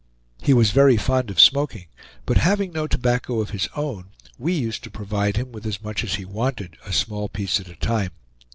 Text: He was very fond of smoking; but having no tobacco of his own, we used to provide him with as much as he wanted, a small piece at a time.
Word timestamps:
He 0.41 0.51
was 0.51 0.71
very 0.71 0.97
fond 0.97 1.29
of 1.29 1.39
smoking; 1.39 1.85
but 2.25 2.37
having 2.37 2.71
no 2.73 2.87
tobacco 2.87 3.39
of 3.39 3.51
his 3.51 3.69
own, 3.75 4.05
we 4.39 4.51
used 4.51 4.83
to 4.85 4.89
provide 4.89 5.37
him 5.37 5.51
with 5.51 5.63
as 5.67 5.83
much 5.83 6.03
as 6.03 6.15
he 6.15 6.25
wanted, 6.25 6.75
a 6.83 6.91
small 6.91 7.29
piece 7.29 7.59
at 7.59 7.67
a 7.67 7.75
time. 7.75 8.09